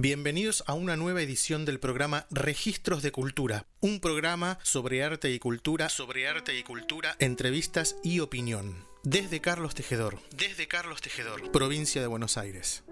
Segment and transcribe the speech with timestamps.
[0.00, 5.40] Bienvenidos a una nueva edición del programa Registros de Cultura, un programa sobre arte y
[5.40, 8.86] cultura, sobre arte y cultura, entrevistas y opinión.
[9.02, 12.84] Desde Carlos Tejedor, desde Carlos Tejedor, provincia de Buenos Aires.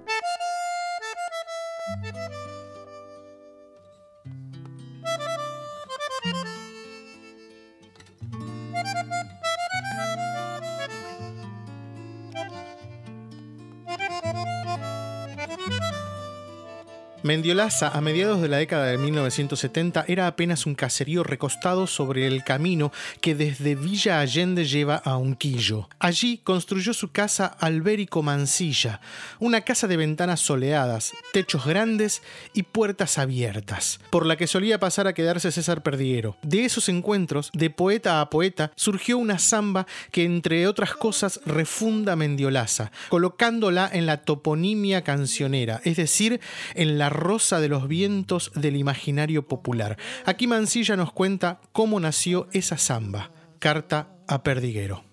[17.27, 22.45] Mendiolaza, a mediados de la década de 1970, era apenas un caserío recostado sobre el
[22.45, 25.89] camino que desde Villa Allende lleva a Unquillo.
[25.99, 29.01] Allí construyó su casa Albérico Mansilla,
[29.41, 32.23] una casa de ventanas soleadas, techos grandes
[32.55, 36.37] y puertas abiertas, por la que solía pasar a quedarse César Perdiguero.
[36.43, 42.15] De esos encuentros, de poeta a poeta, surgió una samba que, entre otras cosas, refunda
[42.15, 46.41] Mendiolaza, colocándola en la toponimia cancionera, es decir,
[46.77, 49.97] en la rosa de los vientos del imaginario popular.
[50.25, 55.05] Aquí Mansilla nos cuenta cómo nació esa samba, Carta a Perdiguero.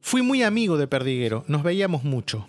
[0.00, 2.48] Fui muy amigo de Perdiguero, nos veíamos mucho.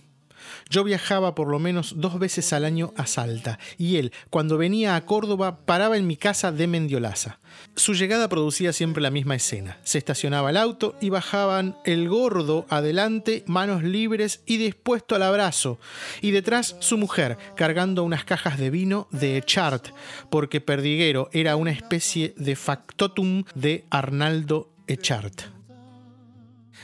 [0.70, 4.96] Yo viajaba por lo menos dos veces al año a Salta y él, cuando venía
[4.96, 7.40] a Córdoba, paraba en mi casa de Mendiolaza.
[7.76, 9.78] Su llegada producía siempre la misma escena.
[9.84, 15.80] Se estacionaba el auto y bajaban el gordo adelante, manos libres y dispuesto al abrazo,
[16.22, 19.90] y detrás su mujer, cargando unas cajas de vino de Echart,
[20.30, 25.57] porque Perdiguero era una especie de factotum de Arnaldo Echart.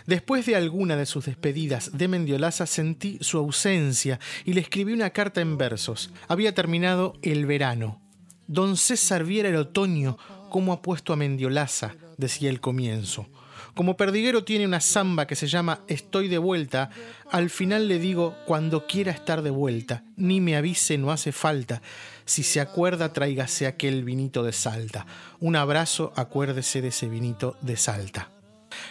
[0.05, 5.11] Después de alguna de sus despedidas de Mendiolaza sentí su ausencia y le escribí una
[5.11, 6.11] carta en versos.
[6.27, 8.01] Había terminado el verano.
[8.47, 10.17] Don César viera el otoño
[10.49, 13.27] cómo ha puesto a Mendiolaza, decía el comienzo.
[13.73, 16.91] Como Perdiguero tiene una samba que se llama Estoy de vuelta,
[17.31, 21.81] al final le digo cuando quiera estar de vuelta, ni me avise, no hace falta.
[22.25, 25.07] Si se acuerda, tráigase aquel vinito de Salta.
[25.39, 28.32] Un abrazo, acuérdese de ese vinito de Salta.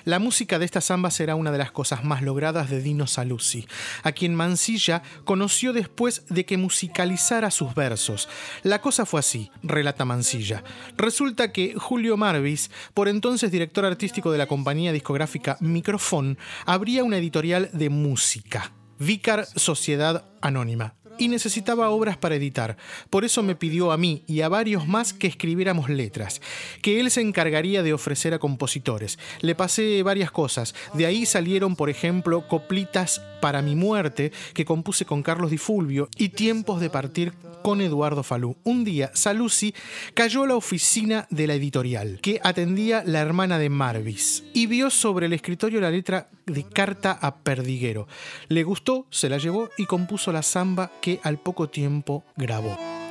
[0.04, 3.66] La música de esta samba será una de las cosas más logradas de Dino Saluzzi,
[4.02, 8.28] a quien Mansilla conoció después de que musicalizara sus versos.
[8.62, 10.64] La cosa fue así, relata Mansilla.
[10.96, 17.18] Resulta que Julio Marvis, por entonces director artístico de la compañía discográfica Microfón, abría una
[17.18, 18.72] editorial de música.
[18.98, 22.76] Vicar Sociedad Anónima, y necesitaba obras para editar.
[23.10, 26.40] Por eso me pidió a mí y a varios más que escribiéramos letras,
[26.80, 29.18] que él se encargaría de ofrecer a compositores.
[29.40, 30.74] Le pasé varias cosas.
[30.94, 36.08] De ahí salieron, por ejemplo, Coplitas para mi muerte, que compuse con Carlos Di Fulvio,
[36.16, 38.56] y Tiempos de partir con Eduardo Falú.
[38.64, 39.74] Un día, Saluzzi
[40.14, 44.90] cayó a la oficina de la editorial, que atendía la hermana de Marvis, y vio
[44.90, 48.06] sobre el escritorio la letra de carta a Perdiguero.
[48.48, 53.01] Le gustó, se la llevó y compuso la samba que al poco tiempo grabó.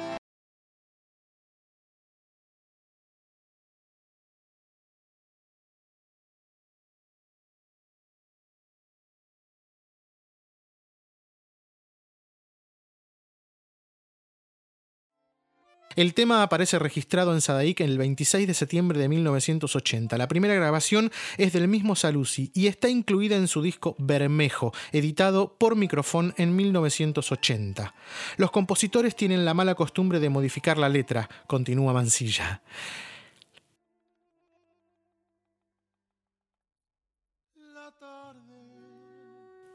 [15.96, 20.18] El tema aparece registrado en Sadaic el 26 de septiembre de 1980.
[20.18, 25.56] La primera grabación es del mismo Saluzzi y está incluida en su disco Bermejo, editado
[25.58, 27.94] por Microfón en 1980.
[28.38, 32.62] Los compositores tienen la mala costumbre de modificar la letra, continúa Mansilla.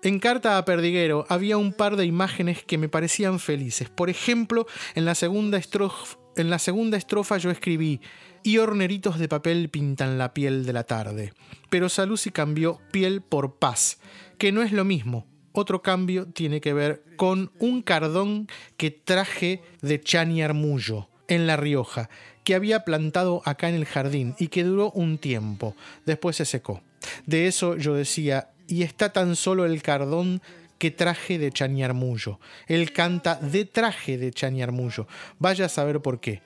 [0.07, 3.89] En Carta a Perdiguero había un par de imágenes que me parecían felices.
[3.89, 8.01] Por ejemplo, en la segunda estrofa, yo escribí
[8.45, 11.33] y horneritos de papel pintan la piel de la tarde.
[11.71, 13.99] Pero Saluzzi cambió piel por paz,
[14.39, 15.27] que no es lo mismo.
[15.51, 18.47] Otro cambio tiene que ver con un cardón
[18.77, 22.11] que traje de Chani Armullo, en La Rioja,
[22.45, 25.75] que había plantado acá en el jardín y que duró un tiempo.
[26.05, 26.81] Después se secó.
[27.27, 30.43] De eso yo decía, y está tan solo el cardón
[30.79, 32.39] que traje de Chañarmullo.
[32.67, 35.07] Él canta de traje de Chañarmullo.
[35.39, 36.43] Vaya a saber por qué.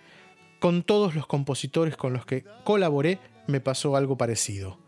[0.61, 4.79] Con todos los compositores con los que colaboré me pasó algo parecido.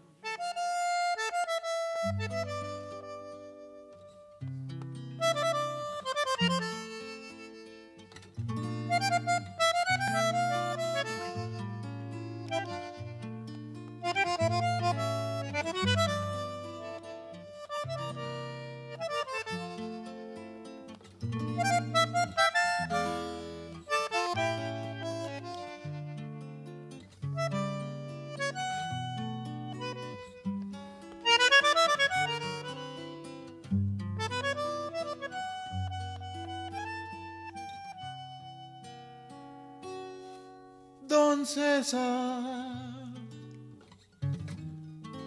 [41.43, 42.95] Francesa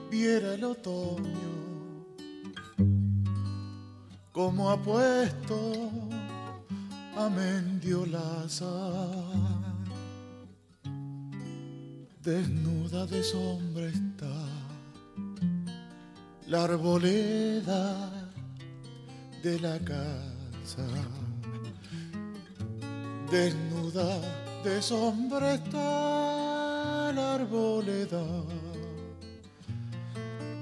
[0.09, 2.05] viera el otoño
[4.31, 5.91] como ha puesto
[7.17, 8.65] a Mendiolaza.
[12.23, 14.35] Desnuda de sombra está
[16.47, 18.09] la arboleda
[19.43, 20.87] de la casa.
[23.29, 28.25] Desnuda de sombra está la arboleda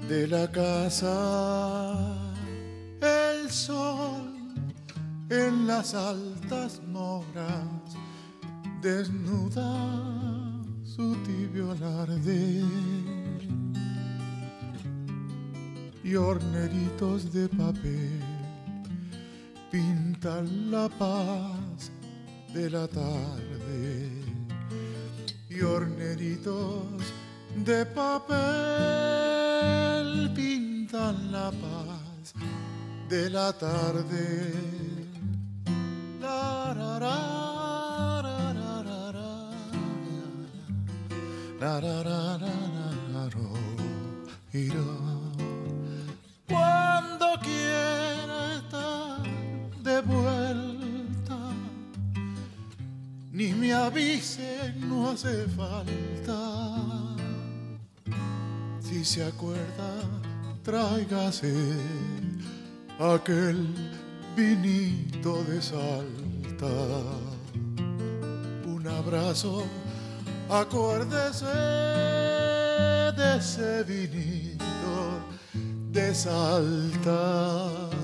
[0.06, 1.96] de la casa.
[3.00, 4.52] El sol
[5.30, 7.96] en las altas moras
[8.82, 9.72] desnuda
[10.84, 12.62] su tibio alarde
[16.04, 18.20] y horneritos de papel
[19.70, 21.90] pintan la paz
[22.52, 23.93] de la tarde
[25.54, 26.84] y horneritos
[27.64, 28.10] de papel
[30.34, 32.34] pintan la paz
[33.08, 34.52] de la tarde.
[36.20, 36.98] La, ra,
[41.80, 42.53] ra, ra,
[53.64, 56.38] me avise, no hace falta.
[58.78, 59.90] Si se acuerda,
[60.62, 61.54] tráigase
[62.98, 63.56] aquel
[64.36, 66.74] vinito de salta.
[68.66, 69.64] Un abrazo,
[70.50, 71.56] acuérdese
[73.16, 74.96] de ese vinito
[75.90, 78.03] de salta.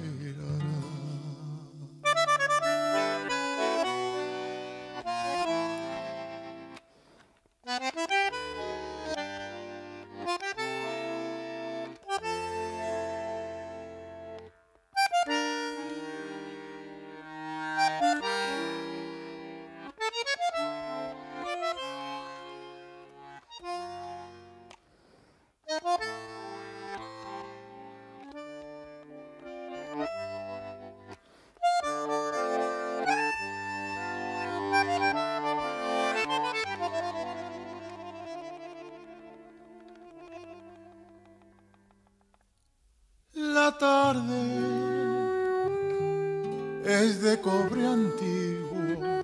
[47.31, 49.23] De cobre antiguo,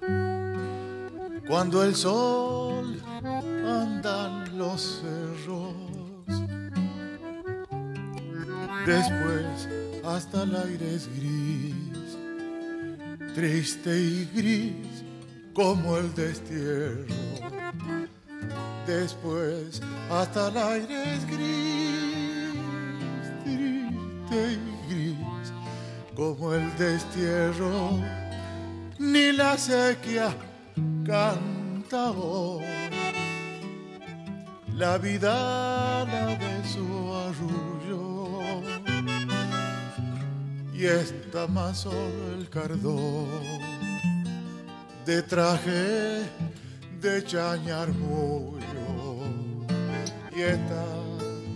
[1.45, 5.73] cuando el sol anda en los cerros.
[8.85, 9.67] Después
[10.05, 12.17] hasta el aire es gris,
[13.35, 15.03] triste y gris
[15.53, 17.13] como el destierro.
[18.85, 22.53] Después hasta el aire es gris,
[23.43, 24.76] triste y gris
[26.17, 27.91] como el destierro.
[28.97, 30.35] Ni la sequía
[31.05, 32.65] canta hoy.
[34.73, 36.87] La vida la de su
[37.25, 38.63] arrullo
[40.73, 43.27] y está más solo el cardón
[45.05, 46.29] de traje
[47.01, 47.89] de chañar
[50.35, 50.85] y está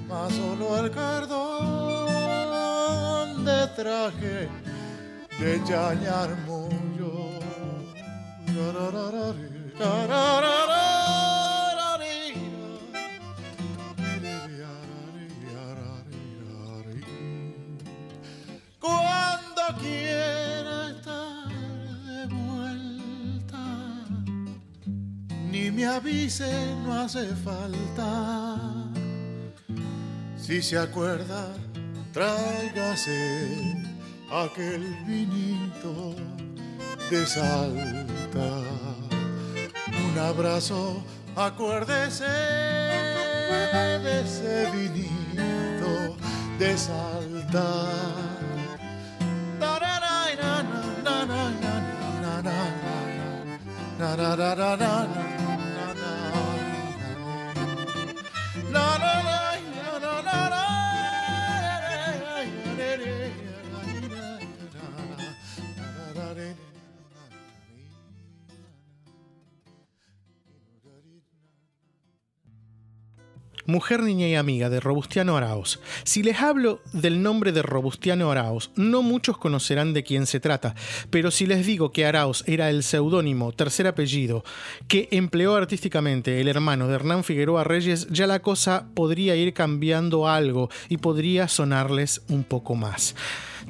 [0.08, 1.81] más solo el cardón
[3.44, 4.50] de traje
[5.40, 7.32] de chañar mullo
[18.80, 21.48] cuando quiera estar
[22.06, 23.64] de vuelta,
[25.52, 26.52] ni me avise,
[26.84, 28.60] no hace falta.
[30.38, 31.54] Si se acuerda,
[32.14, 33.78] tráigase
[34.32, 36.16] aquel vinito
[37.10, 38.50] de Salta.
[39.94, 41.04] Un abrazo,
[41.36, 42.26] acuérdese
[44.04, 46.16] de ese vinito
[46.58, 48.22] de Salta.
[73.66, 75.80] Mujer, Niña y Amiga de Robustiano Araos.
[76.04, 80.76] Si les hablo del nombre de Robustiano Araos, no muchos conocerán de quién se trata,
[81.10, 84.44] pero si les digo que Araos era el seudónimo, tercer apellido,
[84.88, 90.28] que empleó artísticamente el hermano de Hernán Figueroa Reyes, ya la cosa podría ir cambiando
[90.28, 93.16] algo y podría sonarles un poco más.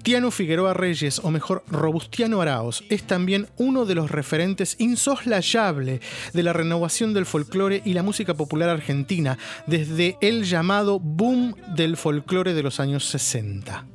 [0.03, 6.01] Tiano Figueroa Reyes, o mejor Robustiano Araos, es también uno de los referentes insoslayables
[6.33, 11.97] de la renovación del folclore y la música popular argentina desde el llamado boom del
[11.97, 13.85] folclore de los años 60.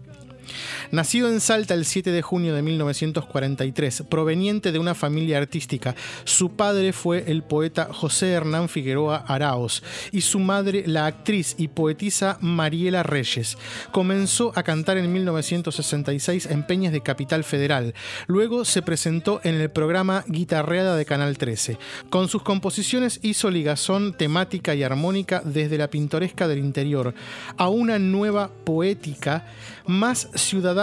[0.93, 6.50] Nacido en Salta el 7 de junio de 1943, proveniente de una familia artística, su
[6.50, 12.38] padre fue el poeta José Hernán Figueroa Araos y su madre la actriz y poetisa
[12.40, 13.59] Mariela Reyes.
[13.90, 17.95] Comenzó a cantar en 1966 en Peñas de Capital Federal.
[18.28, 21.78] Luego se presentó en el programa Guitarreada de Canal 13.
[22.11, 27.12] Con sus composiciones hizo ligazón temática y armónica desde la pintoresca del interior
[27.57, 29.47] a una nueva poética
[29.87, 30.75] más ciudadana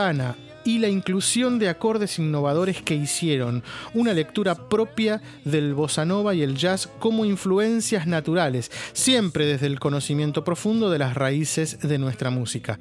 [0.65, 6.41] y la inclusión de acordes innovadores que hicieron una lectura propia del bossa nova y
[6.41, 12.31] el jazz como influencias naturales, siempre desde el conocimiento profundo de las raíces de nuestra
[12.31, 12.79] música.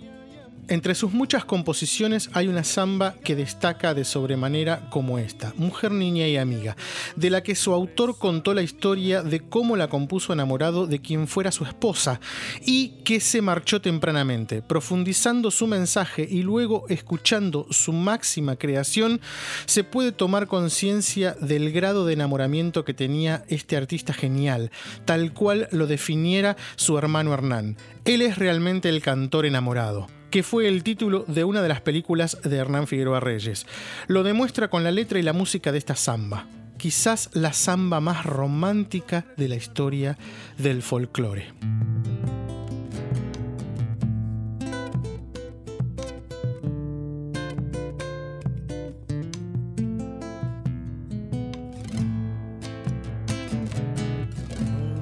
[0.69, 6.28] Entre sus muchas composiciones hay una samba que destaca de sobremanera como esta, Mujer, Niña
[6.28, 6.76] y Amiga,
[7.16, 11.26] de la que su autor contó la historia de cómo la compuso enamorado de quien
[11.26, 12.21] fuera su esposa
[12.64, 19.21] y que se marchó tempranamente, profundizando su mensaje y luego escuchando su máxima creación,
[19.66, 24.71] se puede tomar conciencia del grado de enamoramiento que tenía este artista genial,
[25.07, 27.76] tal cual lo definiera su hermano Hernán.
[28.04, 32.38] Él es realmente el cantor enamorado que fue el título de una de las películas
[32.42, 33.66] de Hernán Figueroa Reyes.
[34.06, 36.46] Lo demuestra con la letra y la música de esta samba,
[36.78, 40.16] quizás la samba más romántica de la historia
[40.56, 41.52] del folclore.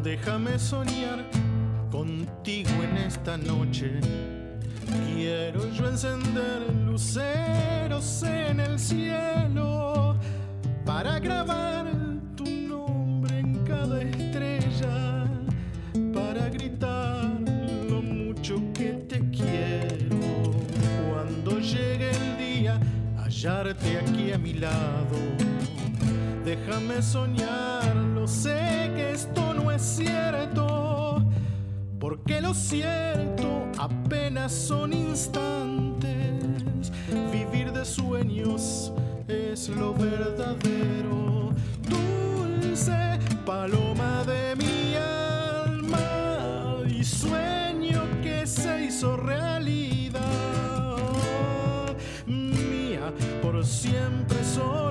[0.02, 1.25] Déjame soñar
[1.92, 4.00] contigo en esta noche
[4.90, 10.16] Quiero yo encender luceros en el cielo
[10.85, 11.87] para grabar
[12.37, 15.26] tu nombre en cada estrella,
[16.12, 17.40] para gritar
[17.88, 20.18] lo mucho que te quiero.
[21.11, 22.80] Cuando llegue el día,
[23.16, 25.16] hallarte aquí a mi lado.
[26.44, 31.23] Déjame soñarlo, sé que esto no es cierto,
[32.00, 33.68] porque lo cierto
[34.49, 36.10] son instantes.
[37.32, 38.92] Vivir de sueños
[39.28, 41.52] es lo verdadero.
[41.88, 50.20] Dulce paloma de mi alma y sueño que se hizo realidad.
[52.26, 54.89] Mía, por siempre solo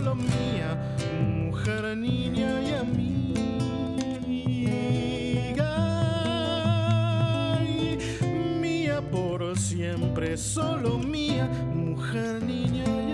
[9.80, 13.09] siempre solo mía, mujer, niña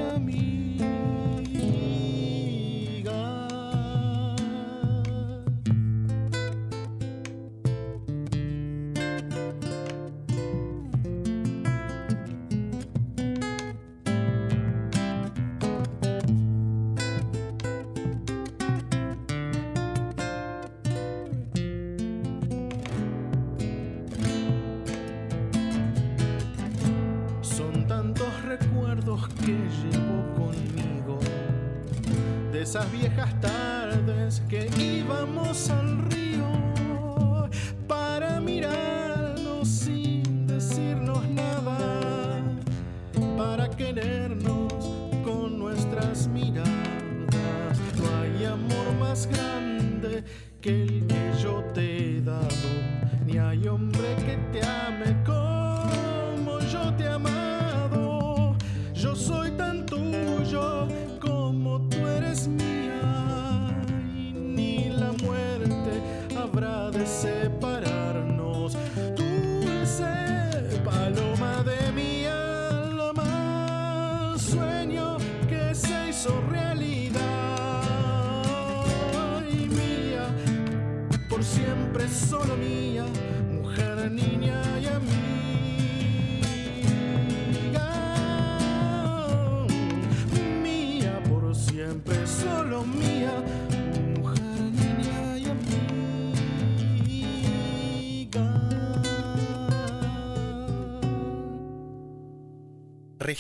[29.46, 31.20] que llevo conmigo.
[32.52, 36.55] De esas viejas tardes que íbamos al río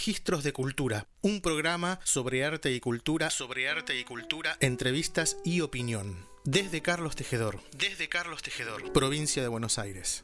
[0.05, 5.61] Registros de Cultura, un programa sobre arte y cultura, sobre arte y cultura, entrevistas y
[5.61, 6.27] opinión.
[6.43, 10.23] Desde Carlos Tejedor, desde Carlos Tejedor, provincia de Buenos Aires.